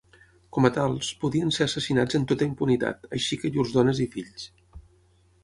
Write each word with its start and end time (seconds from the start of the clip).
Com 0.55 0.67
a 0.69 0.69
tals, 0.77 1.09
podien 1.23 1.53
ser 1.57 1.67
assassinats 1.67 2.19
en 2.21 2.25
tota 2.33 2.47
impunitat, 2.53 3.07
així 3.19 3.39
que 3.45 3.53
llurs 3.59 3.77
dones 3.79 4.03
i 4.09 4.11
fills. 4.19 4.49